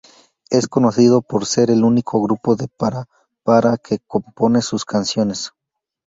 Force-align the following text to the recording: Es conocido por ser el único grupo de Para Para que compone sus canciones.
Es 0.49 0.67
conocido 0.67 1.21
por 1.21 1.45
ser 1.45 1.69
el 1.69 1.83
único 1.83 2.19
grupo 2.23 2.55
de 2.55 2.67
Para 2.67 3.05
Para 3.43 3.77
que 3.77 3.99
compone 4.07 4.63
sus 4.63 4.83
canciones. 4.83 5.51